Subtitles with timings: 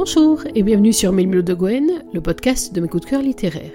[0.00, 3.72] Bonjour et bienvenue sur Mille de Gwen, le podcast de mes coups de cœur littéraires.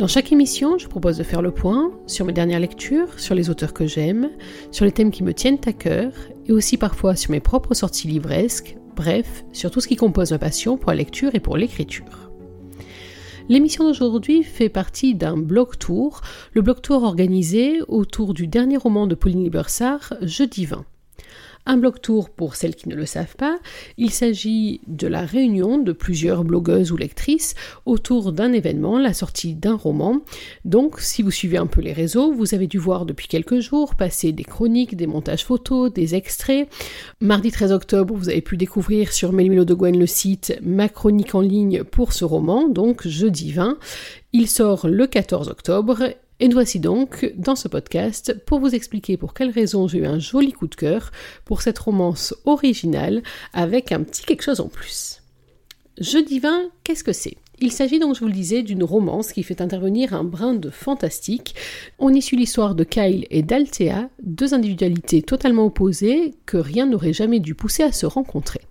[0.00, 3.48] Dans chaque émission, je propose de faire le point sur mes dernières lectures, sur les
[3.48, 4.30] auteurs que j'aime,
[4.72, 6.12] sur les thèmes qui me tiennent à cœur
[6.46, 10.38] et aussi parfois sur mes propres sorties livresques, bref, sur tout ce qui compose ma
[10.40, 12.32] passion pour la lecture et pour l'écriture.
[13.48, 16.22] L'émission d'aujourd'hui fait partie d'un blog tour,
[16.54, 20.84] le blog tour organisé autour du dernier roman de Pauline Libersart, Jeudi 20.
[21.70, 23.60] Un blog tour, pour celles qui ne le savent pas,
[23.96, 27.54] il s'agit de la réunion de plusieurs blogueuses ou lectrices
[27.86, 30.18] autour d'un événement, la sortie d'un roman.
[30.64, 33.94] Donc, si vous suivez un peu les réseaux, vous avez dû voir depuis quelques jours
[33.94, 36.68] passer des chroniques, des montages photos, des extraits.
[37.20, 41.36] Mardi 13 octobre, vous avez pu découvrir sur Mélimilo de Gwen le site ma chronique
[41.36, 43.78] en ligne pour ce roman, donc jeudi 20.
[44.32, 46.02] Il sort le 14 octobre
[46.40, 50.06] et nous voici donc dans ce podcast pour vous expliquer pour quelles raisons j'ai eu
[50.06, 51.12] un joli coup de cœur
[51.44, 55.22] pour cette romance originale avec un petit quelque chose en plus.
[55.98, 57.36] Jeudi 20, qu'est-ce que c'est?
[57.62, 60.70] Il s'agit donc, je vous le disais, d'une romance qui fait intervenir un brin de
[60.70, 61.54] fantastique.
[61.98, 67.12] On y suit l'histoire de Kyle et d'Althea, deux individualités totalement opposées que rien n'aurait
[67.12, 68.62] jamais dû pousser à se rencontrer.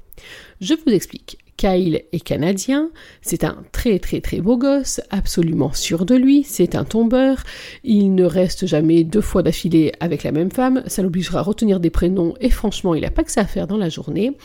[0.60, 1.38] Je vous explique.
[1.60, 2.90] Kyle est canadien,
[3.22, 7.44] c'est un très très très beau gosse, absolument sûr de lui, c'est un tombeur,
[7.84, 11.82] il ne reste jamais deux fois d'affilée avec la même femme, ça l'obligera à retenir
[11.82, 14.38] des prénoms et franchement il n'a pas que ça à faire dans la journée.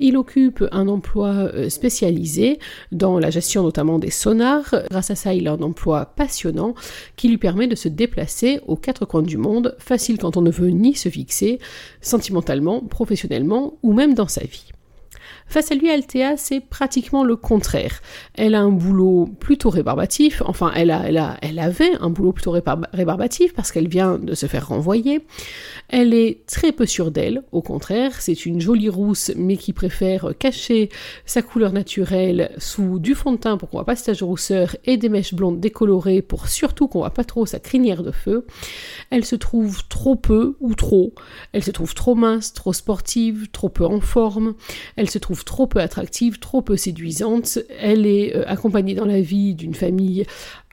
[0.00, 2.58] Il occupe un emploi euh, spécialisé
[2.92, 6.74] dans la gestion notamment des sonars, grâce à ça il a un emploi passionnant
[7.16, 10.50] qui lui permet de se déplacer aux quatre coins du monde, facile quand on ne
[10.50, 11.58] veut ni se fixer,
[12.00, 14.72] sentimentalement, professionnellement ou même dans sa vie.
[15.46, 18.00] Face à lui, Althea, c'est pratiquement le contraire.
[18.34, 23.70] Elle a un boulot plutôt rébarbatif, enfin, elle, a, avait un boulot plutôt rébarbatif parce
[23.70, 25.24] qu'elle vient de se faire renvoyer.
[25.96, 30.32] Elle est très peu sûre d'elle, au contraire, c'est une jolie rousse, mais qui préfère
[30.36, 30.88] cacher
[31.24, 34.96] sa couleur naturelle sous du fond de teint pour qu'on voit pas sa rousseur et
[34.96, 38.44] des mèches blondes décolorées pour surtout qu'on voit pas trop sa crinière de feu.
[39.10, 41.14] Elle se trouve trop peu ou trop.
[41.52, 44.54] Elle se trouve trop mince, trop sportive, trop peu en forme.
[44.96, 47.60] Elle se trouve trop peu attractive, trop peu séduisante.
[47.78, 50.26] Elle est euh, accompagnée dans la vie d'une famille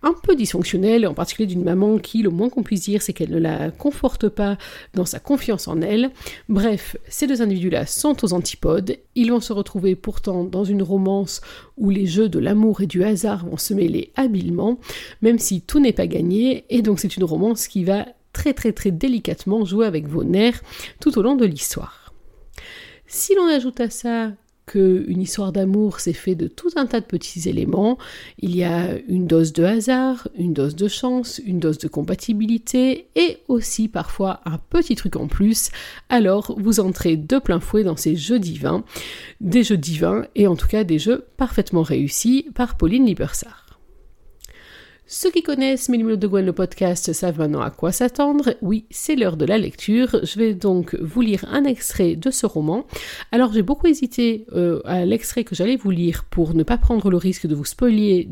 [0.03, 3.31] un peu dysfonctionnelle, en particulier d'une maman qui, le moins qu'on puisse dire, c'est qu'elle
[3.31, 4.57] ne la conforte pas
[4.93, 6.11] dans sa confiance en elle.
[6.49, 8.97] Bref, ces deux individus-là sont aux antipodes.
[9.15, 11.41] Ils vont se retrouver pourtant dans une romance
[11.77, 14.79] où les jeux de l'amour et du hasard vont se mêler habilement,
[15.21, 18.71] même si tout n'est pas gagné, et donc c'est une romance qui va très très
[18.71, 20.61] très délicatement jouer avec vos nerfs
[20.99, 22.13] tout au long de l'histoire.
[23.07, 24.31] Si l'on ajoute à ça
[24.79, 27.97] une histoire d'amour s'est fait de tout un tas de petits éléments.
[28.39, 33.07] Il y a une dose de hasard, une dose de chance, une dose de compatibilité
[33.15, 35.69] et aussi parfois un petit truc en plus.
[36.09, 38.83] Alors vous entrez de plein fouet dans ces jeux divins,
[39.39, 43.60] des jeux divins et en tout cas des jeux parfaitement réussis par Pauline Libersart.
[45.13, 48.55] Ceux qui connaissent Minimum de Gwen le podcast savent maintenant à quoi s'attendre.
[48.61, 50.21] Oui, c'est l'heure de la lecture.
[50.23, 52.85] Je vais donc vous lire un extrait de ce roman.
[53.33, 57.09] Alors j'ai beaucoup hésité euh, à l'extrait que j'allais vous lire pour ne pas prendre
[57.09, 58.25] le risque de vous spoiler,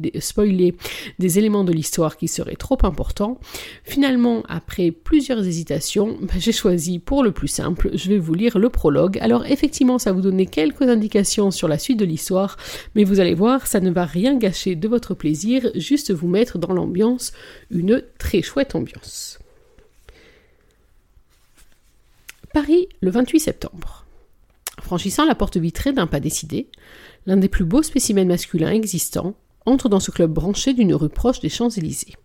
[1.20, 3.42] des éléments de l'histoire qui seraient trop importants.
[3.84, 8.58] Finalement, après plusieurs hésitations, bah, j'ai choisi pour le plus simple, je vais vous lire
[8.58, 9.18] le prologue.
[9.20, 12.56] Alors effectivement, ça vous donner quelques indications sur la suite de l'histoire,
[12.96, 16.58] mais vous allez voir, ça ne va rien gâcher de votre plaisir, juste vous mettre
[16.58, 17.34] dans l'ambiance,
[17.70, 19.40] une très chouette ambiance.
[22.54, 24.06] Paris, le 28 septembre.
[24.82, 26.68] Franchissant la porte vitrée d'un pas décidé,
[27.26, 29.36] l'un des plus beaux spécimens masculins existants
[29.66, 32.16] entre dans ce club branché d'une rue proche des Champs-Élysées.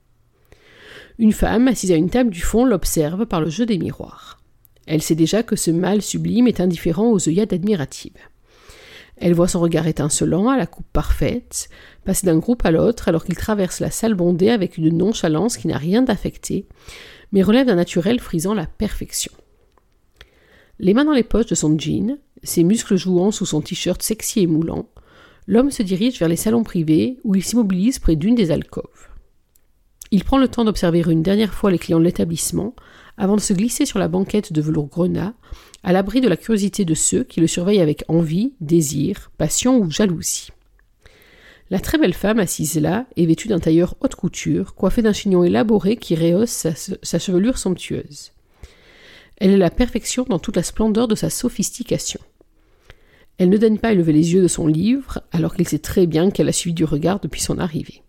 [1.19, 4.41] Une femme assise à une table du fond l'observe par le jeu des miroirs.
[4.87, 8.13] Elle sait déjà que ce mâle sublime est indifférent aux œillades admiratives.
[9.17, 11.69] Elle voit son regard étincelant, à la coupe parfaite,
[12.05, 15.69] passer d'un groupe à l'autre alors qu'il traverse la salle bondée avec une nonchalance qui
[15.69, 16.67] n'a rien d'affecté,
[17.33, 19.33] mais relève d'un naturel frisant la perfection.
[20.81, 24.41] Les mains dans les poches de son jean, ses muscles jouant sous son t-shirt sexy
[24.41, 24.89] et moulant,
[25.47, 29.09] l'homme se dirige vers les salons privés où il s'immobilise près d'une des alcôves.
[30.11, 32.75] Il prend le temps d'observer une dernière fois les clients de l'établissement
[33.17, 35.35] avant de se glisser sur la banquette de velours grenat
[35.83, 39.91] à l'abri de la curiosité de ceux qui le surveillent avec envie, désir, passion ou
[39.91, 40.49] jalousie.
[41.71, 45.45] La très belle femme assise là est vêtue d'un tailleur haute couture, coiffée d'un chignon
[45.45, 46.67] élaboré qui rehausse
[47.03, 48.33] sa, chevelure somptueuse.
[49.39, 52.21] Elle est la perfection dans toute la splendeur de sa sophistication.
[53.39, 56.31] Elle ne daigne pas élever les yeux de son livre, alors qu'il sait très bien
[56.31, 58.04] qu'elle a suivi du regard depuis son arrivée.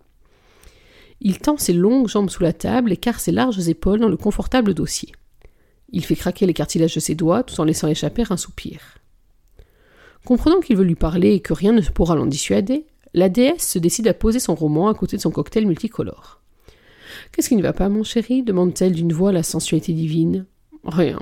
[1.21, 4.17] Il tend ses longues jambes sous la table et carre ses larges épaules dans le
[4.17, 5.11] confortable dossier.
[5.91, 8.79] Il fait craquer les cartilages de ses doigts tout en laissant échapper un soupir.
[10.25, 13.79] Comprenant qu'il veut lui parler et que rien ne pourra l'en dissuader, la déesse se
[13.79, 16.41] décide à poser son roman à côté de son cocktail multicolore.
[17.31, 18.43] Qu'est-ce qui ne va pas, mon chéri?
[18.43, 20.45] demande-t-elle d'une voix à la sensualité divine.
[20.83, 21.19] Rien.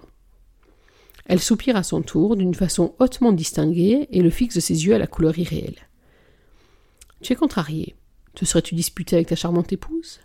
[1.25, 4.95] Elle soupire à son tour d'une façon hautement distinguée et le fixe de ses yeux
[4.95, 5.88] à la couleur irréelle.
[7.22, 7.95] Tu es contrarié.
[8.35, 10.19] Te serais-tu disputé avec ta charmante épouse?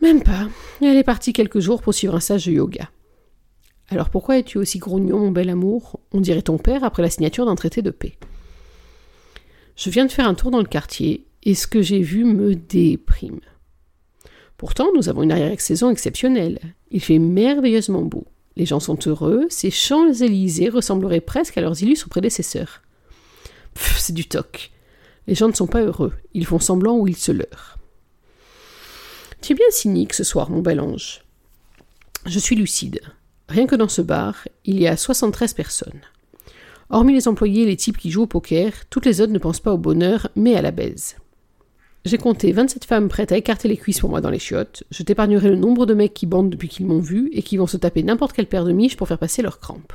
[0.00, 0.48] Même pas.
[0.80, 2.90] Elle est partie quelques jours pour suivre un stage de yoga.
[3.88, 6.00] Alors pourquoi es-tu aussi grognon, mon bel amour?
[6.12, 8.16] On dirait ton père après la signature d'un traité de paix.
[9.76, 12.54] Je viens de faire un tour dans le quartier et ce que j'ai vu me
[12.54, 13.40] déprime.
[14.56, 16.60] Pourtant, nous avons une arrière-saison exceptionnelle.
[16.90, 18.26] Il fait merveilleusement beau.
[18.56, 22.82] Les gens sont heureux, ces Champs-Élysées ressembleraient presque à leurs illustres prédécesseurs.
[23.74, 24.70] C'est du toc.
[25.26, 27.78] Les gens ne sont pas heureux, ils font semblant ou ils se leurrent.
[29.40, 31.22] Tu es bien cynique ce soir, mon bel ange.
[32.26, 33.00] Je suis lucide.
[33.48, 36.00] Rien que dans ce bar, il y a 73 personnes.
[36.90, 39.60] Hormis les employés et les types qui jouent au poker, toutes les autres ne pensent
[39.60, 41.16] pas au bonheur, mais à la baise.
[42.04, 44.84] J'ai compté 27 femmes prêtes à écarter les cuisses pour moi dans les chiottes.
[44.90, 47.68] Je t'épargnerai le nombre de mecs qui bandent depuis qu'ils m'ont vu et qui vont
[47.68, 49.92] se taper n'importe quelle paire de miches pour faire passer leurs crampes.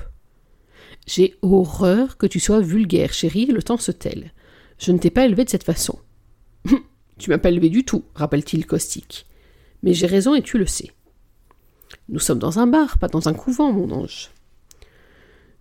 [1.06, 4.32] J'ai horreur que tu sois vulgaire, chérie, le temps se telle.
[4.78, 6.00] Je ne t'ai pas élevé de cette façon.
[7.18, 9.26] tu m'as pas élevé du tout, rappelle-t-il caustique.
[9.84, 10.92] Mais j'ai raison et tu le sais.
[12.10, 14.32] Nous sommes dans un bar, pas dans un couvent, mon ange.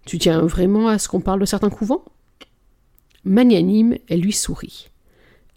[0.04, 2.04] Tu tiens vraiment à ce qu'on parle de certains couvents?
[3.24, 4.88] Magnanime, elle lui sourit.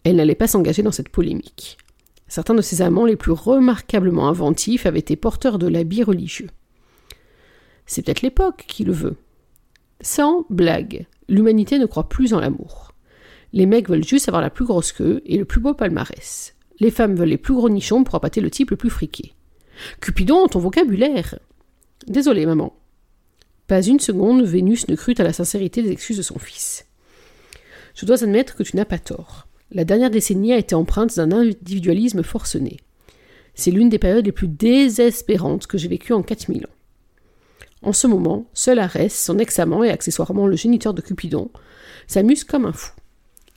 [0.02, 1.78] Elle n'allait pas s'engager dans cette polémique.
[2.26, 6.50] Certains de ses amants les plus remarquablement inventifs avaient été porteurs de l'habit religieux.
[7.86, 9.16] C'est peut-être l'époque qui le veut.
[10.00, 12.89] Sans blague, l'humanité ne croit plus en l'amour.
[13.52, 16.54] Les mecs veulent juste avoir la plus grosse queue et le plus beau palmarès.
[16.78, 19.34] Les femmes veulent les plus gros nichons pour appâter le type le plus friqué.
[20.00, 21.38] Cupidon, ton vocabulaire
[22.06, 22.74] Désolé, maman.
[23.66, 26.86] Pas une seconde, Vénus ne crut à la sincérité des excuses de son fils.
[27.94, 29.46] Je dois admettre que tu n'as pas tort.
[29.72, 32.78] La dernière décennie a été empreinte d'un individualisme forcené.
[33.54, 36.70] C'est l'une des périodes les plus désespérantes que j'ai vécues en 4000 ans.
[37.82, 41.50] En ce moment, seul Arès, son ex-amant et accessoirement le géniteur de Cupidon,
[42.06, 42.92] s'amuse comme un fou.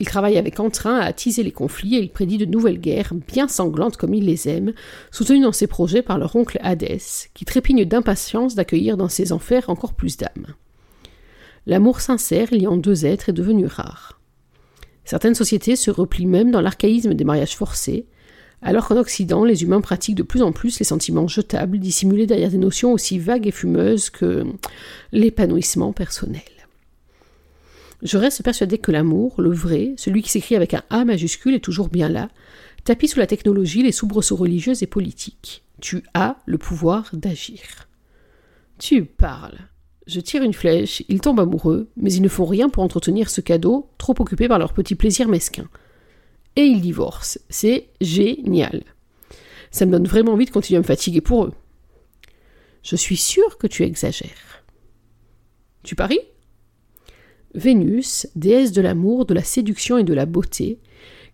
[0.00, 3.46] Il travaille avec entrain à attiser les conflits et il prédit de nouvelles guerres, bien
[3.46, 4.72] sanglantes comme il les aime,
[5.12, 9.70] soutenues dans ses projets par leur oncle Hadès, qui trépigne d'impatience d'accueillir dans ses enfers
[9.70, 10.54] encore plus d'âmes.
[11.66, 14.20] L'amour sincère liant deux êtres est devenu rare.
[15.04, 18.06] Certaines sociétés se replient même dans l'archaïsme des mariages forcés,
[18.62, 22.50] alors qu'en Occident, les humains pratiquent de plus en plus les sentiments jetables, dissimulés derrière
[22.50, 24.44] des notions aussi vagues et fumeuses que
[25.12, 26.42] l'épanouissement personnel.
[28.04, 31.60] Je reste persuadé que l'amour, le vrai, celui qui s'écrit avec un A majuscule, est
[31.60, 32.28] toujours bien là,
[32.84, 35.64] tapis sous la technologie, les soubresauts religieuses et politiques.
[35.80, 37.88] Tu as le pouvoir d'agir.
[38.78, 39.58] Tu parles.
[40.06, 43.40] Je tire une flèche, ils tombent amoureux, mais ils ne font rien pour entretenir ce
[43.40, 45.68] cadeau, trop occupés par leurs petits plaisirs mesquins.
[46.56, 47.40] Et ils divorcent.
[47.48, 48.82] C'est génial.
[49.70, 51.54] Ça me donne vraiment envie de continuer à me fatiguer pour eux.
[52.82, 54.62] Je suis sûre que tu exagères.
[55.82, 56.20] Tu paries?
[57.54, 60.78] Vénus, déesse de l'amour, de la séduction et de la beauté,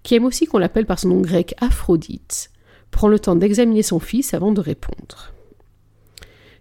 [0.03, 2.51] qui aime aussi qu'on l'appelle par son nom grec Aphrodite,
[2.91, 5.33] prend le temps d'examiner son fils avant de répondre.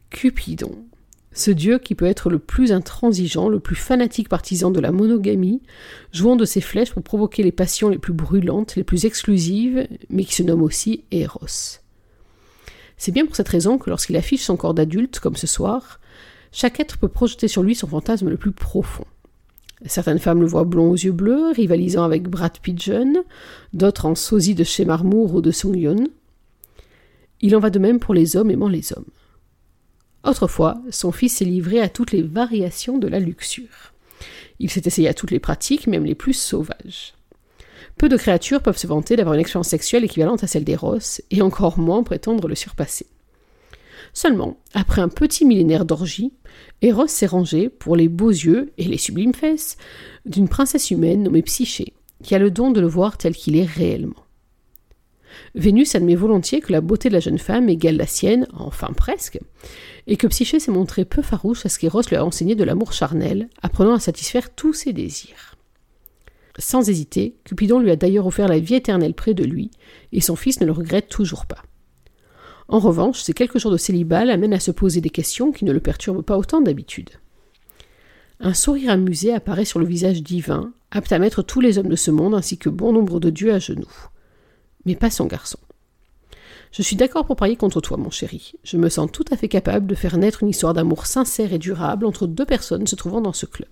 [0.10, 0.76] Cupidon,
[1.32, 5.62] ce dieu qui peut être le plus intransigeant, le plus fanatique partisan de la monogamie,
[6.12, 10.24] jouant de ses flèches pour provoquer les passions les plus brûlantes, les plus exclusives, mais
[10.24, 11.80] qui se nomme aussi Eros.
[12.98, 16.00] C'est bien pour cette raison que lorsqu'il affiche son corps d'adulte, comme ce soir,
[16.52, 19.06] chaque être peut projeter sur lui son fantasme le plus profond.
[19.86, 23.20] Certaines femmes le voient blond aux yeux bleus, rivalisant avec Brad jeune,
[23.74, 26.08] d'autres en sosie de chez Marmour ou de Song Yun.
[27.42, 29.06] Il en va de même pour les hommes aimant les hommes.
[30.26, 33.94] Autrefois, son fils s'est livré à toutes les variations de la luxure.
[34.60, 37.14] Il s'est essayé à toutes les pratiques, même les plus sauvages.
[37.98, 41.42] Peu de créatures peuvent se vanter d'avoir une expérience sexuelle équivalente à celle d'Eros, et
[41.42, 43.08] encore moins prétendre le surpasser.
[44.14, 46.34] Seulement, après un petit millénaire d'orgie,
[46.82, 49.78] Eros s'est rangé, pour les beaux yeux et les sublimes fesses,
[50.26, 53.66] d'une princesse humaine nommée Psyché, qui a le don de le voir tel qu'il est
[53.66, 54.26] réellement.
[55.56, 59.40] Vénus admet volontiers que la beauté de la jeune femme égale la sienne, enfin presque,
[60.08, 62.94] et que Psyché s'est montré peu farouche à ce qu'Eros lui a enseigné de l'amour
[62.94, 65.56] charnel, apprenant à satisfaire tous ses désirs.
[66.58, 69.72] Sans hésiter, Cupidon lui a d'ailleurs offert la vie éternelle près de lui,
[70.12, 71.64] et son fils ne le regrette toujours pas.
[72.70, 75.72] En revanche, ces quelques jours de célibat l'amènent à se poser des questions qui ne
[75.72, 77.10] le perturbent pas autant d'habitude.
[78.40, 81.96] Un sourire amusé apparaît sur le visage divin, apte à mettre tous les hommes de
[81.96, 83.92] ce monde ainsi que bon nombre de dieux à genoux.
[84.86, 85.58] Mais pas son garçon.
[86.72, 88.54] Je suis d'accord pour parier contre toi, mon chéri.
[88.64, 91.58] Je me sens tout à fait capable de faire naître une histoire d'amour sincère et
[91.58, 93.70] durable entre deux personnes se trouvant dans ce club.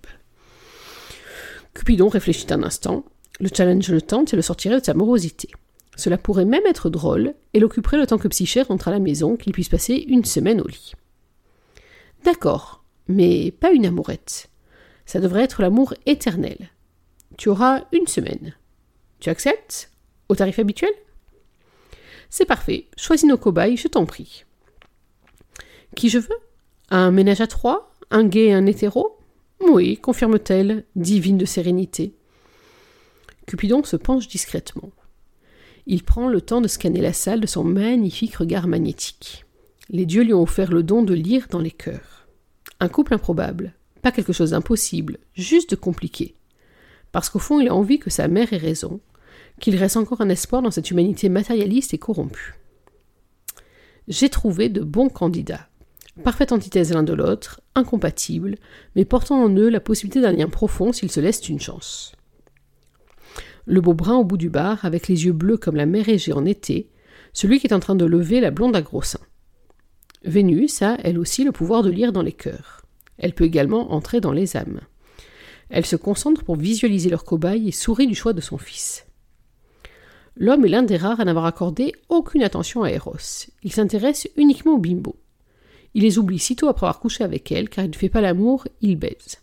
[1.75, 3.06] Cupidon réfléchit un instant,
[3.39, 5.50] le challenge le tente et le sortirait de sa morosité.
[5.98, 9.36] Cela pourrait même être drôle et l'occuperait le temps que Psyché rentre à la maison,
[9.36, 10.94] qu'il puisse passer une semaine au lit.
[12.24, 14.50] D'accord, mais pas une amourette.
[15.06, 16.70] Ça devrait être l'amour éternel.
[17.38, 18.54] Tu auras une semaine.
[19.20, 19.92] Tu acceptes?
[20.30, 20.92] Au tarif habituel?
[22.30, 22.88] C'est parfait.
[22.96, 24.46] Choisis nos cobayes, je t'en prie.
[25.96, 26.38] Qui je veux?
[26.92, 27.92] Un ménage à trois?
[28.12, 29.18] Un gay et un hétéro?
[29.62, 32.13] Oui, confirme-t-elle, divine de sérénité.
[33.48, 34.92] Cupidon se penche discrètement.
[35.89, 39.46] Il prend le temps de scanner la salle de son magnifique regard magnétique.
[39.89, 42.27] Les dieux lui ont offert le don de lire dans les cœurs.
[42.82, 46.36] Un couple improbable, pas quelque chose d'impossible, juste de compliqué.
[47.13, 49.00] Parce qu'au fond, il a envie que sa mère ait raison,
[49.62, 52.56] qu'il reste encore un espoir dans cette humanité matérialiste et corrompue.
[54.10, 55.70] J'ai trouvé de bons candidats,
[56.22, 58.56] parfaite antithèse l'un de l'autre, incompatibles,
[58.98, 62.12] mais portant en eux la possibilité d'un lien profond s'ils se laissent une chance.
[63.68, 66.32] Le beau brun au bout du bar, avec les yeux bleus comme la mer Égée
[66.32, 66.90] en été,
[67.34, 69.20] celui qui est en train de lever la blonde à gros seins.
[70.24, 72.82] Vénus a, elle aussi, le pouvoir de lire dans les cœurs.
[73.18, 74.80] Elle peut également entrer dans les âmes.
[75.70, 79.06] Elle se concentre pour visualiser leur cobaye et sourit du choix de son fils.
[80.38, 83.48] L'homme est l'un des rares à n'avoir accordé aucune attention à Eros.
[83.64, 85.18] Il s'intéresse uniquement aux bimbo.
[85.94, 88.66] Il les oublie sitôt après avoir couché avec elles, car il ne fait pas l'amour,
[88.80, 89.42] il baise.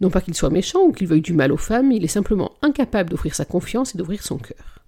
[0.00, 2.52] Non pas qu'il soit méchant ou qu'il veuille du mal aux femmes, il est simplement
[2.62, 4.84] incapable d'offrir sa confiance et d'ouvrir son cœur.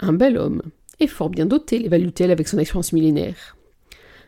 [0.00, 0.62] Un bel homme,
[1.00, 3.56] et fort bien doté, l'évalue-t-elle avec son expérience millénaire.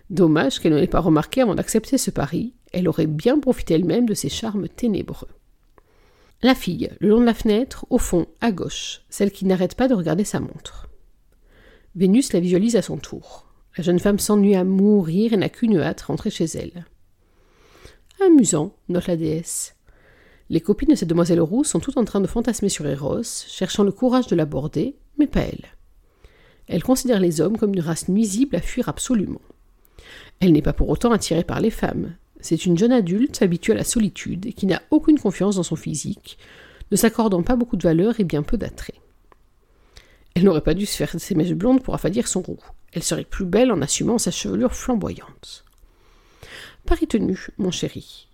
[0.09, 4.07] Dommage qu'elle ne l'ait pas remarqué avant d'accepter ce pari, elle aurait bien profité elle-même
[4.07, 5.29] de ses charmes ténébreux.
[6.43, 9.89] La fille, le long de la fenêtre, au fond, à gauche, celle qui n'arrête pas
[9.89, 10.89] de regarder sa montre.
[11.95, 13.47] Vénus la visualise à son tour.
[13.77, 16.85] La jeune femme s'ennuie à mourir et n'a qu'une hâte rentrer chez elle.
[18.25, 19.77] Amusant, note la déesse.
[20.49, 23.83] Les copines de cette demoiselle rousse sont toutes en train de fantasmer sur Eros, cherchant
[23.83, 25.67] le courage de l'aborder, mais pas elle.
[26.67, 29.41] Elle considère les hommes comme une race nuisible à fuir absolument.
[30.41, 32.15] Elle n'est pas pour autant attirée par les femmes.
[32.41, 36.39] C'est une jeune adulte habituée à la solitude qui n'a aucune confiance dans son physique,
[36.91, 39.01] ne s'accordant pas beaucoup de valeur et bien peu d'attrait.
[40.35, 42.61] Elle n'aurait pas dû se faire ses mèches blondes pour affadir son roux.
[42.93, 45.65] Elle serait plus belle en assumant sa chevelure flamboyante.
[46.87, 48.29] Paris tenu, mon chéri.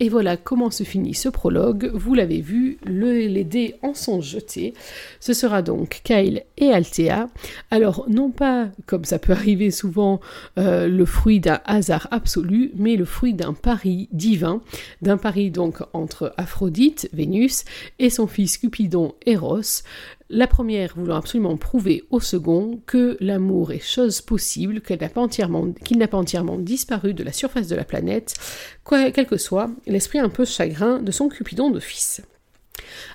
[0.00, 1.90] Et voilà comment se finit ce prologue.
[1.92, 4.74] Vous l'avez vu, les dés en sont jetés.
[5.18, 7.28] Ce sera donc Kyle et Althea.
[7.72, 10.20] Alors, non pas, comme ça peut arriver souvent,
[10.56, 14.62] euh, le fruit d'un hasard absolu, mais le fruit d'un pari divin,
[15.02, 17.64] d'un pari donc entre Aphrodite, Vénus,
[17.98, 19.82] et son fils Cupidon, Eros,
[20.30, 25.20] la première voulant absolument prouver au second que l'amour est chose possible, qu'il n'a pas,
[25.22, 28.34] entièrement, disparu de la surface de la planète,
[28.88, 32.22] quel que soit l'esprit un peu chagrin de son Cupidon de fils.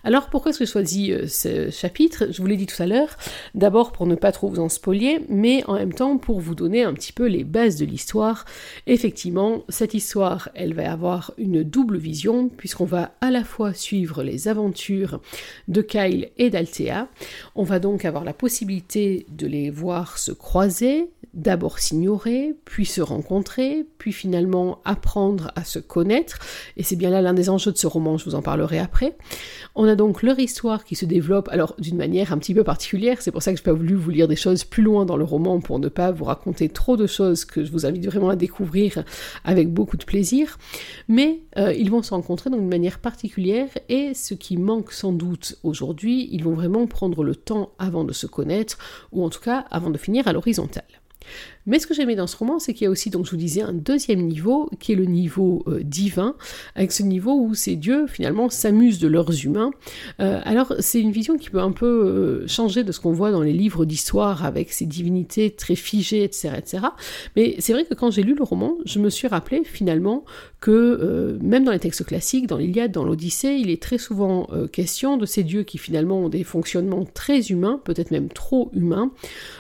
[0.04, 2.26] Alors pourquoi est-ce que j'ai choisi euh, ce chapitre?
[2.32, 3.18] Je vous l'ai dit tout à l'heure,
[3.56, 6.84] d'abord pour ne pas trop vous en spolier, mais en même temps pour vous donner
[6.84, 8.46] un petit peu les bases de l'histoire.
[8.88, 14.24] Effectivement, cette histoire, elle va avoir une double vision, puisqu'on va à la fois suivre
[14.24, 15.22] les aventures
[15.68, 17.08] de Kyle et d'Althea.
[17.56, 23.02] On va donc avoir la possibilité de les voir se croiser, d'abord s'ignorer, puis se
[23.02, 26.40] rencontrer, puis finalement apprendre à se connaître.
[26.78, 29.16] Et c'est bien là l'un des enjeux de ce roman, je vous en parlerai après.
[29.76, 33.22] On a donc leur histoire qui se développe, alors d'une manière un petit peu particulière,
[33.22, 35.18] c'est pour ça que je n'ai pas voulu vous lire des choses plus loin dans
[35.18, 38.30] le roman pour ne pas vous raconter trop de choses que je vous invite vraiment
[38.30, 39.04] à découvrir
[39.44, 40.58] avec beaucoup de plaisir.
[41.08, 45.58] Mais euh, ils vont se rencontrer d'une manière particulière et ce qui manque sans doute
[45.64, 48.78] aujourd'hui, ils vont vraiment prendre le temps avant de se connaître,
[49.12, 50.84] ou en tout cas avant de finir à l'horizontale.
[51.66, 53.38] Mais ce que j'aimais dans ce roman, c'est qu'il y a aussi, donc je vous
[53.38, 56.36] disais, un deuxième niveau, qui est le niveau euh, divin,
[56.76, 59.72] avec ce niveau où ces dieux, finalement, s'amusent de leurs humains.
[60.20, 63.32] Euh, alors, c'est une vision qui peut un peu euh, changer de ce qu'on voit
[63.32, 66.52] dans les livres d'histoire, avec ces divinités très figées, etc.
[66.58, 66.84] etc.
[67.36, 70.26] Mais c'est vrai que quand j'ai lu le roman, je me suis rappelé, finalement,
[70.60, 75.18] que même dans les textes classiques, dans l'Iliade, dans l'Odyssée, il est très souvent question
[75.18, 79.12] de ces dieux qui, finalement, ont des fonctionnements très humains, peut-être même trop humains.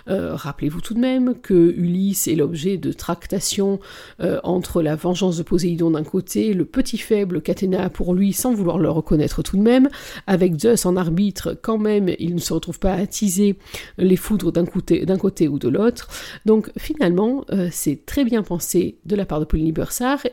[0.07, 3.79] Rappelez-vous tout de même que Ulysse est l'objet de tractations
[4.19, 8.33] euh, entre la vengeance de Poséidon d'un côté, le petit faible qu'Athéna a pour lui
[8.33, 9.89] sans vouloir le reconnaître tout de même,
[10.25, 13.57] avec Zeus en arbitre, quand même il ne se retrouve pas à attiser
[13.99, 16.07] les foudres d'un côté, ou de l'autre.
[16.45, 19.73] Donc finalement, euh, c'est très bien pensé de la part de Pauline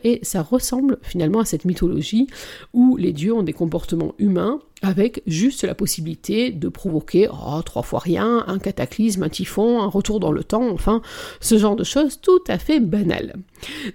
[0.03, 2.27] et ça ressemble finalement à cette mythologie
[2.73, 7.83] où les dieux ont des comportements humains avec juste la possibilité de provoquer oh, trois
[7.83, 11.01] fois rien, un cataclysme, un typhon, un retour dans le temps, enfin
[11.39, 13.35] ce genre de choses tout à fait banales.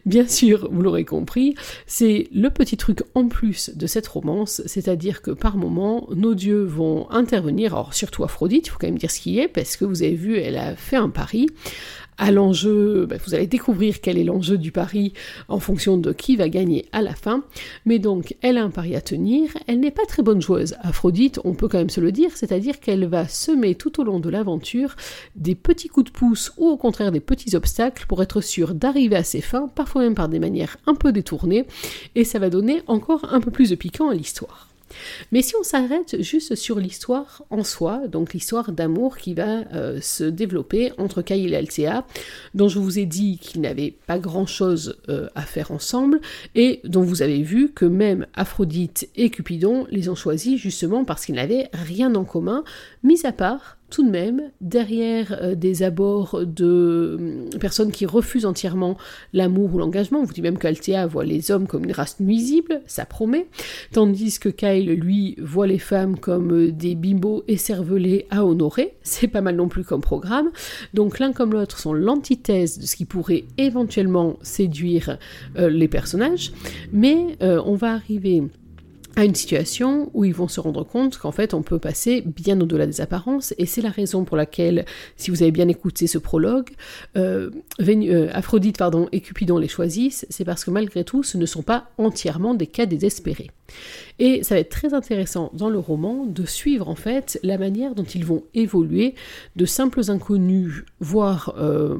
[0.05, 1.55] Bien sûr, vous l'aurez compris,
[1.87, 6.62] c'est le petit truc en plus de cette romance, c'est-à-dire que par moment, nos dieux
[6.62, 9.85] vont intervenir, alors surtout Aphrodite, il faut quand même dire ce qui est, parce que
[9.85, 11.49] vous avez vu, elle a fait un pari,
[12.19, 15.13] à l'enjeu, ben, vous allez découvrir quel est l'enjeu du pari
[15.49, 17.45] en fonction de qui va gagner à la fin.
[17.85, 19.51] Mais donc, elle a un pari à tenir.
[19.67, 22.81] Elle n'est pas très bonne joueuse, Aphrodite, on peut quand même se le dire, c'est-à-dire
[22.81, 24.97] qu'elle va semer tout au long de l'aventure
[25.35, 29.17] des petits coups de pouce ou au contraire des petits obstacles pour être sûre d'arriver
[29.17, 31.67] à ses fins, parfois même par des manières un peu détournées,
[32.15, 34.69] et ça va donner encore un peu plus de piquant à l'histoire.
[35.33, 40.00] Mais si on s'arrête juste sur l'histoire en soi, donc l'histoire d'amour qui va euh,
[40.00, 42.07] se développer entre Kyle et Althea,
[42.55, 46.21] dont je vous ai dit qu'ils n'avaient pas grand-chose euh, à faire ensemble,
[46.55, 51.26] et dont vous avez vu que même Aphrodite et Cupidon les ont choisis justement parce
[51.26, 52.64] qu'ils n'avaient rien en commun,
[53.02, 58.47] mis à part tout de même, derrière euh, des abords de hum, personnes qui refusent
[58.47, 58.97] entièrement
[59.33, 62.83] l'amour ou l'engagement, on vous dit même qu'Althea voit les hommes comme une race nuisible,
[62.87, 63.47] ça promet,
[63.93, 69.28] tandis que Kyle, lui, voit les femmes comme euh, des bimbos écervelés à honorer, c'est
[69.28, 70.50] pas mal non plus comme programme,
[70.95, 75.19] donc l'un comme l'autre sont l'antithèse de ce qui pourrait éventuellement séduire
[75.57, 76.52] euh, les personnages,
[76.93, 78.43] mais on va arriver
[79.17, 82.61] à une situation où ils vont se rendre compte qu'en fait on peut passer bien
[82.61, 84.85] au-delà des apparences et c'est la raison pour laquelle,
[85.17, 86.71] si vous avez bien écouté ce prologue,
[87.17, 88.83] euh, euh, Aphrodite
[89.13, 92.67] et Cupidon les choisissent, c'est parce que malgré tout ce ne sont pas entièrement des
[92.67, 93.51] cas désespérés.
[94.19, 97.95] Et ça va être très intéressant dans le roman de suivre en fait la manière
[97.95, 99.15] dont ils vont évoluer
[99.57, 101.97] de simples inconnus, voire euh,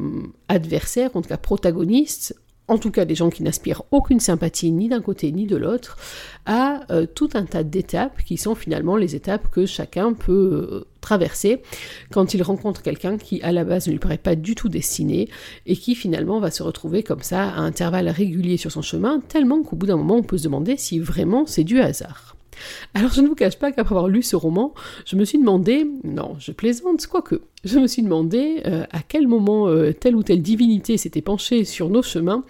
[0.49, 2.37] adversaires, en tout cas protagonistes,
[2.69, 5.97] en tout cas des gens qui n'aspirent aucune sympathie ni d'un côté ni de l'autre,
[6.47, 10.87] à euh, tout un tas d'étapes qui sont finalement les étapes que chacun peut euh,
[11.01, 11.63] traverser
[12.11, 15.29] quand il rencontre quelqu'un qui à la base ne lui paraît pas du tout destiné
[15.67, 19.63] et qui finalement va se retrouver comme ça à intervalles réguliers sur son chemin, tellement
[19.63, 22.36] qu'au bout d'un moment on peut se demander si vraiment c'est du hasard.
[22.95, 25.87] Alors je ne vous cache pas qu'après avoir lu ce roman, je me suis demandé,
[26.05, 30.23] non, je plaisante, quoique, je me suis demandé euh, à quel moment euh, telle ou
[30.23, 32.45] telle divinité s'était penchée sur nos chemins.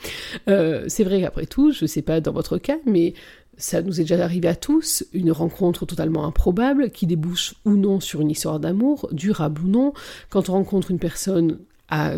[0.48, 3.14] Euh, c'est vrai qu'après tout, je ne sais pas dans votre cas, mais
[3.56, 8.00] ça nous est déjà arrivé à tous, une rencontre totalement improbable qui débouche ou non
[8.00, 9.92] sur une histoire d'amour, durable ou non,
[10.28, 11.58] quand on rencontre une personne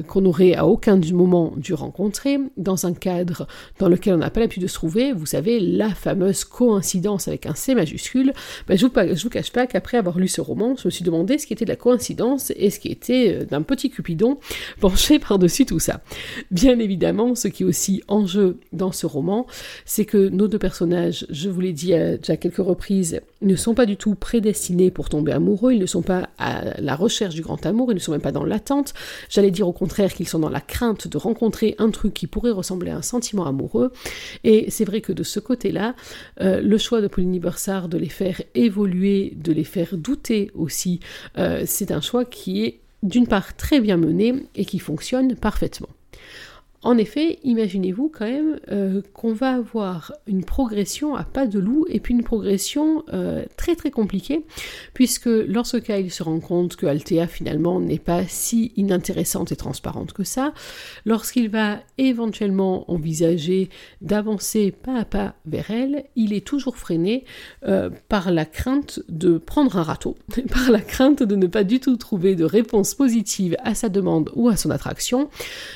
[0.07, 3.47] qu'on n'aurait à aucun moment dû rencontrer, dans un cadre
[3.79, 7.47] dans lequel on n'a pas l'habitude de se trouver, vous savez, la fameuse coïncidence avec
[7.47, 8.33] un C majuscule,
[8.67, 11.39] ben je ne vous, cache pas qu'après avoir lu ce roman, je me suis demandé
[11.39, 14.39] ce qui était de la coïncidence et ce qui était euh, d'un petit Cupidon
[14.81, 16.01] penché par-dessus tout ça.
[16.51, 19.47] Bien évidemment, ce qui est aussi en jeu dans ce roman,
[19.85, 23.75] c'est que nos deux personnages, je vous l'ai dit à déjà quelques reprises, ne sont
[23.75, 27.43] pas du tout prédestinés pour tomber amoureux, ils ne sont pas à la recherche du
[27.43, 28.95] grand amour, ils ne sont même pas dans l'attente.
[29.67, 32.97] Au contraire qu'ils sont dans la crainte de rencontrer un truc qui pourrait ressembler à
[32.97, 33.93] un sentiment amoureux.
[34.45, 35.95] Et c'est vrai que de ce côté-là,
[36.41, 41.01] euh, le choix de Pauline Bursard de les faire évoluer, de les faire douter aussi,
[41.39, 45.89] euh, c'est un choix qui est d'une part très bien mené et qui fonctionne parfaitement.
[46.83, 51.87] En effet, imaginez-vous quand même euh, qu'on va avoir une progression à pas de loup
[51.89, 54.45] et puis une progression euh, très très compliquée
[54.95, 60.13] puisque lorsque Kyle se rend compte que Althea finalement n'est pas si inintéressante et transparente
[60.13, 60.55] que ça,
[61.05, 67.25] lorsqu'il va éventuellement envisager d'avancer pas à pas vers elle, il est toujours freiné
[67.67, 70.17] euh, par la crainte de prendre un râteau,
[70.49, 74.31] par la crainte de ne pas du tout trouver de réponse positive à sa demande
[74.37, 75.29] ou à son attraction.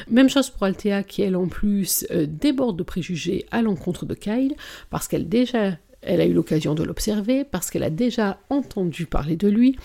[0.09, 0.65] Même chose pour
[1.03, 4.55] Qui elle en plus euh, déborde de préjugés à l'encontre de Kyle
[4.91, 9.37] parce qu'elle déjà elle a eu l'occasion de l'observer parce qu'elle a déjà entendu parler
[9.37, 9.77] de lui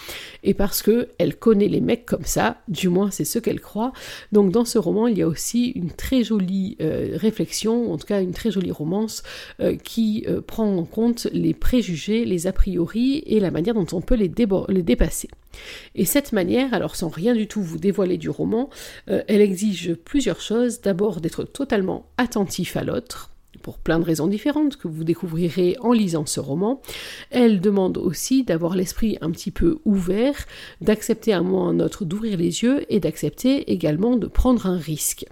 [0.44, 3.94] et parce que elle connaît les mecs comme ça, du moins c'est ce qu'elle croit.
[4.32, 8.08] Donc dans ce roman, il y a aussi une très jolie euh, réflexion, en tout
[8.08, 9.24] cas une très jolie romance
[9.60, 14.02] euh, qui prend en compte les préjugés, les a priori et la manière dont on
[14.02, 15.30] peut les, dépasser.
[15.96, 18.70] Et cette manière, alors sans rien du tout vous dévoiler du roman,
[19.10, 20.82] euh, elle exige plusieurs choses.
[20.82, 23.32] D'abord d'être totalement attentif à l'autre,
[23.68, 26.82] pour plein de raisons différentes que vous découvrirez en lisant ce roman.
[27.32, 30.46] Elle demande aussi d'avoir l'esprit un petit peu ouvert,
[30.80, 34.78] d'accepter un moment ou un autre d'ouvrir les yeux et d'accepter également de prendre un
[34.78, 35.26] risque.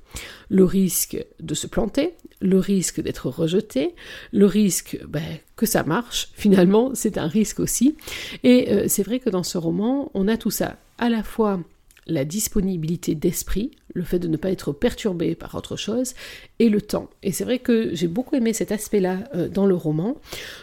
[0.50, 3.96] Le risque de se planter, le risque d'être rejeté,
[4.34, 5.24] le risque ben,
[5.56, 7.96] que ça marche, finalement, c'est un risque aussi.
[8.44, 11.62] Et euh, c'est vrai que dans ce roman, on a tout ça, à la fois
[12.08, 16.14] la disponibilité d'esprit, le fait de ne pas être perturbé par autre chose,
[16.60, 17.10] et le temps.
[17.24, 20.18] Et c'est vrai que j'ai beaucoup aimé cet aspect-là euh, dans le roman.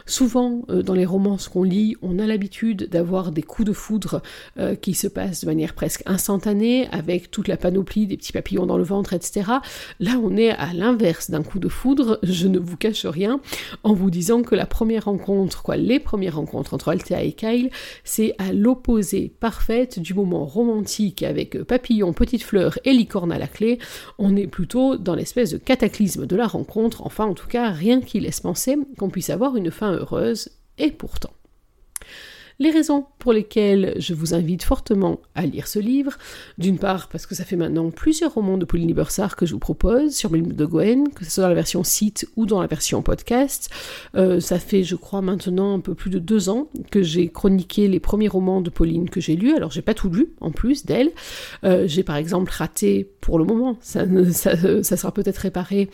[0.07, 4.22] Souvent, euh, dans les romans qu'on lit, on a l'habitude d'avoir des coups de foudre
[4.59, 8.66] euh, qui se passent de manière presque instantanée, avec toute la panoplie des petits papillons
[8.66, 9.50] dans le ventre, etc.
[9.98, 13.40] Là, on est à l'inverse d'un coup de foudre, je ne vous cache rien,
[13.83, 17.70] en vous disant que la première rencontre, quoi, les premières rencontres entre Althea et Kyle,
[18.05, 23.48] c'est à l'opposé parfaite du moment romantique avec papillons, petites fleurs et licorne à la
[23.48, 23.78] clé.
[24.18, 28.00] On est plutôt dans l'espèce de cataclysme de la rencontre, enfin en tout cas rien
[28.00, 31.32] qui laisse penser qu'on puisse avoir une fin heureuse, et pourtant.
[32.62, 36.16] Les raisons pour lesquelles je vous invite fortement à lire ce livre,
[36.59, 39.59] d'une part parce que ça fait maintenant plusieurs romans de Pauline Libersard que je vous
[39.59, 42.68] propose sur Mille de Gwen, que ce soit dans la version site ou dans la
[42.68, 43.68] version podcast.
[44.14, 47.88] Euh, ça fait, je crois, maintenant un peu plus de deux ans que j'ai chroniqué
[47.88, 49.57] les premiers romans de Pauline que j'ai lus.
[49.57, 51.11] Alors j'ai pas tout lu en plus d'elle.
[51.64, 55.88] Euh, j'ai par exemple raté pour le moment, ça, ça, sera peut-être réparé,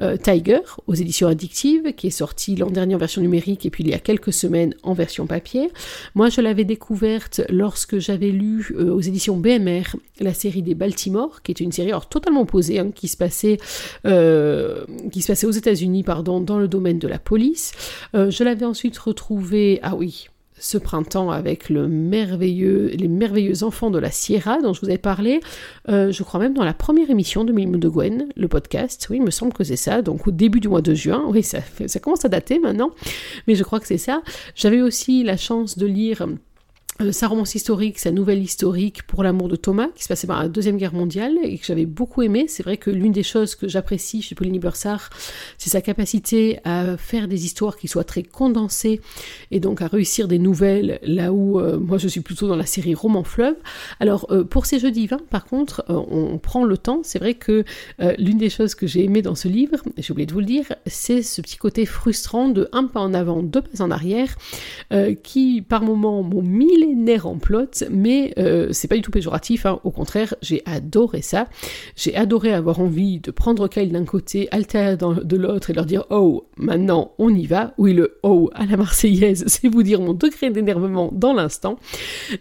[0.00, 3.84] euh, Tiger aux éditions addictives, qui est sorti l'an dernier en version numérique et puis
[3.84, 5.70] il y a quelques semaines en version papier.
[6.14, 11.42] Moi, je l'avais découverte lorsque j'avais lu euh, aux éditions BMR la série des Baltimore,
[11.42, 13.58] qui est une série totalement opposée, hein, qui, se passait,
[14.06, 17.72] euh, qui se passait aux États-Unis, pardon, dans le domaine de la police.
[18.14, 23.90] Euh, je l'avais ensuite retrouvée, ah oui, ce printemps avec le merveilleux, les merveilleux enfants
[23.90, 25.40] de la Sierra dont je vous avais parlé,
[25.88, 29.16] euh, je crois même dans la première émission de Mime de Gwen, le podcast, oui,
[29.16, 31.58] il me semble que c'est ça, donc au début du mois de juin, oui, ça,
[31.86, 32.90] ça commence à dater maintenant,
[33.46, 34.22] mais je crois que c'est ça.
[34.54, 36.26] J'avais aussi la chance de lire
[37.10, 40.48] sa romance historique, sa nouvelle historique pour l'amour de Thomas, qui se passait par la
[40.48, 42.46] Deuxième Guerre mondiale et que j'avais beaucoup aimé.
[42.48, 45.10] C'est vrai que l'une des choses que j'apprécie chez Pauline Bursard,
[45.58, 49.00] c'est sa capacité à faire des histoires qui soient très condensées
[49.50, 52.66] et donc à réussir des nouvelles là où euh, moi je suis plutôt dans la
[52.66, 53.56] série roman fleuve.
[53.98, 57.00] Alors euh, pour ces jeux divins, par contre, on prend le temps.
[57.02, 57.64] C'est vrai que
[58.18, 60.74] l'une des choses que j'ai aimé dans ce livre, j'ai oublié de vous le dire,
[60.86, 64.36] c'est ce petit côté frustrant de un pas en avant, deux pas en arrière,
[65.22, 69.66] qui par moments m'ont mis millénaire en plot, mais euh, c'est pas du tout péjoratif,
[69.66, 69.80] hein.
[69.84, 71.48] au contraire, j'ai adoré ça.
[71.96, 76.04] J'ai adoré avoir envie de prendre Kyle d'un côté, Alter de l'autre et leur dire
[76.10, 77.74] oh, maintenant on y va.
[77.78, 81.76] Oui, le oh à la Marseillaise, c'est vous dire mon degré d'énervement dans l'instant.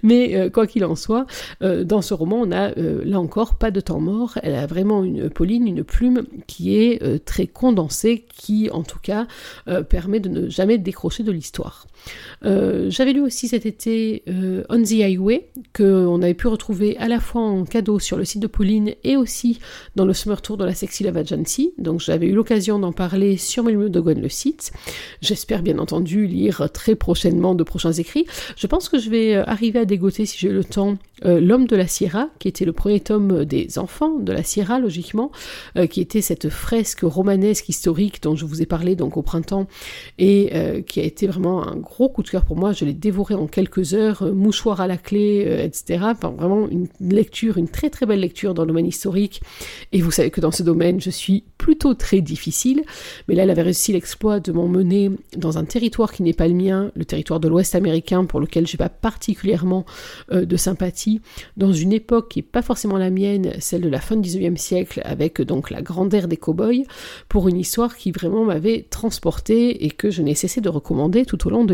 [0.03, 1.25] Mais euh, quoi qu'il en soit,
[1.61, 4.37] euh, dans ce roman, on a là encore pas de temps mort.
[4.43, 9.27] Elle a vraiment une Pauline, une plume qui est très condensée, qui en tout cas
[9.89, 11.87] permet de ne jamais décrocher de l'histoire.
[12.43, 17.19] J'avais lu aussi cet été euh, On the Highway, qu'on avait pu retrouver à la
[17.19, 19.59] fois en cadeau sur le site de Pauline et aussi
[19.95, 21.73] dans le Summer Tour de la Sexy Love Agency.
[21.77, 24.71] Donc j'avais eu l'occasion d'en parler sur Melmo de Gwen le site.
[25.21, 28.25] J'espère bien entendu lire très prochainement de prochains écrits.
[28.57, 31.67] Je pense que je vais euh, arriver à dégoter si j'ai le temps euh, L'homme
[31.67, 35.31] de la Sierra, qui était le premier tome des enfants de la Sierra, logiquement,
[35.89, 39.67] qui était cette fresque romanesque historique dont je vous ai parlé donc au printemps
[40.17, 42.71] et qui a été vraiment un gros coup de cœur pour moi.
[42.71, 45.99] Je l'ai dévoré en quelques heures euh, mouchoir à la clé, euh, etc.
[46.03, 49.41] Enfin, vraiment une lecture, une très très belle lecture dans le domaine historique.
[49.91, 52.83] Et vous savez que dans ce domaine, je suis plutôt très difficile.
[53.27, 56.53] Mais là, elle avait réussi l'exploit de m'emmener dans un territoire qui n'est pas le
[56.53, 59.85] mien, le territoire de l'Ouest américain, pour lequel j'ai pas particulièrement
[60.31, 61.21] euh, de sympathie,
[61.57, 64.57] dans une époque qui n'est pas forcément la mienne, celle de la fin du 19e
[64.57, 66.85] siècle, avec donc la grande ère des cow-boys,
[67.29, 71.47] pour une histoire qui vraiment m'avait transporté et que je n'ai cessé de recommander tout
[71.47, 71.73] au long de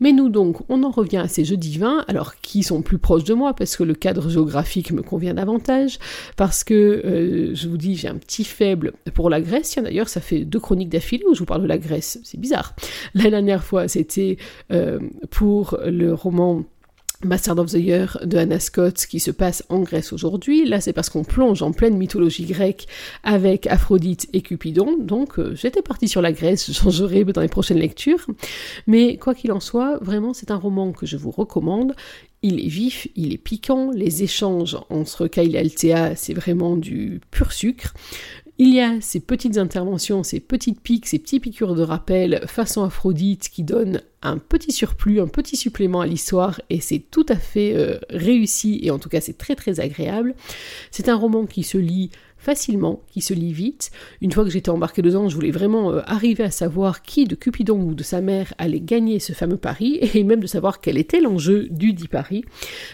[0.00, 3.24] Mais nous donc, on en revient à ces jeux divins, alors qui sont plus proches
[3.24, 5.98] de moi, parce que le cadre géographique me convient davantage,
[6.36, 9.70] parce que, euh, je vous dis, j'ai un petit faible pour la Grèce.
[9.70, 12.20] Tiens, d'ailleurs, ça fait deux chroniques d'affilée où je vous parle de la Grèce.
[12.22, 12.74] C'est bizarre.
[13.14, 14.36] La dernière fois, c'était
[14.70, 16.64] euh, pour le roman
[17.24, 20.64] Master of the Year de Anna Scott qui se passe en Grèce aujourd'hui.
[20.64, 22.86] Là, c'est parce qu'on plonge en pleine mythologie grecque
[23.24, 24.96] avec Aphrodite et Cupidon.
[24.98, 28.24] Donc, euh, j'étais partie sur la Grèce, je changerai dans les prochaines lectures.
[28.86, 31.94] Mais quoi qu'il en soit, vraiment, c'est un roman que je vous recommande.
[32.42, 37.20] Il est vif, il est piquant, les échanges entre Kyle et Althea, c'est vraiment du
[37.32, 37.94] pur sucre.
[38.60, 42.82] Il y a ces petites interventions, ces petites piques, ces petits piqûres de rappel façon
[42.82, 47.36] Aphrodite qui donnent un petit surplus, un petit supplément à l'histoire et c'est tout à
[47.36, 50.34] fait euh, réussi et en tout cas c'est très très agréable.
[50.90, 53.92] C'est un roman qui se lit facilement, qui se lit vite.
[54.20, 57.36] Une fois que j'étais embarqué dedans, je voulais vraiment euh, arriver à savoir qui de
[57.36, 60.98] Cupidon ou de sa mère allait gagner ce fameux pari, et même de savoir quel
[60.98, 62.44] était l'enjeu du dit pari.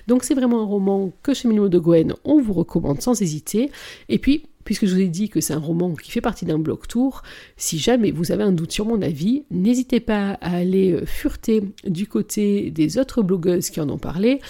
[0.09, 3.71] Donc c'est vraiment un roman que chez Milo de Gwen, on vous recommande sans hésiter.
[4.09, 6.59] Et puis, puisque je vous ai dit que c'est un roman qui fait partie d'un
[6.59, 7.23] bloc tour,
[7.57, 12.07] si jamais vous avez un doute sur mon avis, n'hésitez pas à aller fureter du
[12.07, 14.41] côté des autres blogueuses qui en ont parlé.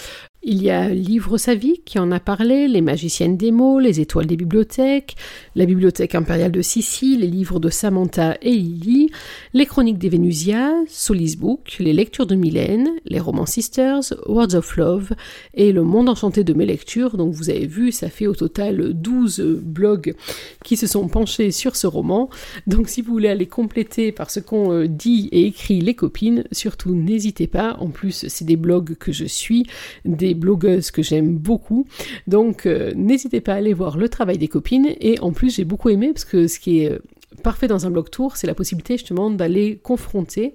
[0.47, 4.01] Il y a Livre sa vie qui en a parlé, Les magiciennes des mots, Les
[4.01, 5.17] étoiles des bibliothèques,
[5.55, 9.09] La bibliothèque impériale de Sicile, les livres de Samantha et Lily,
[9.55, 14.77] Les chroniques des Vénusia, Solis Book, Les lectures de Mylène, Les romans Sisters, Words of
[14.77, 15.13] Love
[15.55, 17.17] et Le monde enchanté de mes lectures.
[17.17, 20.15] Donc vous avez vu, ça fait au total 12 blogs
[20.63, 22.29] qui se sont penchés sur ce roman.
[22.67, 26.45] Donc si vous voulez aller compléter par ce qu'ont euh, dit et écrit les copines,
[26.53, 27.79] surtout n'hésitez pas.
[27.81, 29.65] En plus, c'est des blogs que je suis,
[30.05, 31.87] des blogueuses que j'aime beaucoup.
[32.27, 34.95] Donc euh, n'hésitez pas à aller voir le travail des copines.
[35.01, 36.99] Et en plus, j'ai beaucoup aimé parce que ce qui est euh,
[37.43, 40.55] parfait dans un blog tour, c'est la possibilité justement d'aller confronter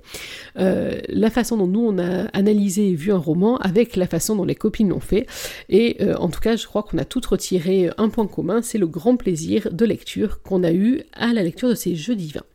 [0.55, 4.45] la façon dont nous on a analysé et vu un roman avec la façon dont
[4.45, 5.27] les copines l'ont fait.
[5.67, 8.87] Et en tout cas, je crois qu'on a toutes retiré un point commun, c'est le
[8.87, 12.45] grand plaisir de lecture qu'on a eu à la lecture de ces jeux divins.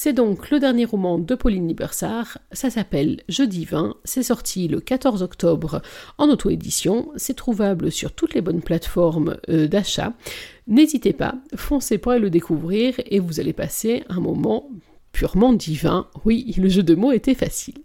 [0.00, 4.78] C'est donc le dernier roman de Pauline Libersart, ça s'appelle Je divin, c'est sorti le
[4.78, 5.82] 14 octobre
[6.18, 10.12] en auto-édition, c'est trouvable sur toutes les bonnes plateformes euh, d'achat.
[10.68, 14.70] N'hésitez pas, foncez pour aller le découvrir et vous allez passer un moment
[15.10, 16.06] purement divin.
[16.24, 17.82] Oui, le jeu de mots était facile.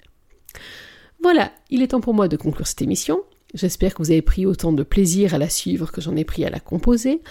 [1.24, 3.24] Voilà, il est temps pour moi de conclure cette émission.
[3.54, 6.44] J'espère que vous avez pris autant de plaisir à la suivre que j'en ai pris
[6.44, 7.22] à la composer.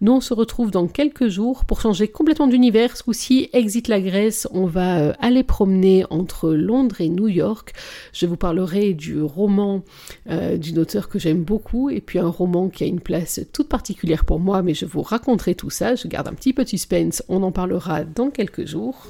[0.00, 2.96] Nous, on se retrouve dans quelques jours pour changer complètement d'univers.
[2.96, 7.72] Ce coup-ci, exit la Grèce, on va euh, aller promener entre Londres et New York.
[8.12, 9.82] Je vous parlerai du roman
[10.30, 13.68] euh, d'une auteure que j'aime beaucoup et puis un roman qui a une place toute
[13.68, 15.96] particulière pour moi, mais je vous raconterai tout ça.
[15.96, 19.08] Je garde un petit peu de suspense, on en parlera dans quelques jours.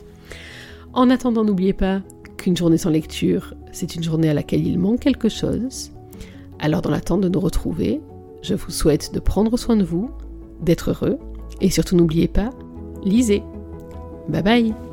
[0.95, 2.01] En attendant, n'oubliez pas
[2.39, 5.92] qu'une journée sans lecture, c'est une journée à laquelle il manque quelque chose.
[6.63, 8.01] Alors dans l'attente de nous retrouver,
[8.41, 10.11] je vous souhaite de prendre soin de vous,
[10.61, 11.19] d'être heureux,
[11.61, 12.51] et surtout n'oubliez pas,
[13.03, 13.43] lisez.
[14.29, 14.92] Bye bye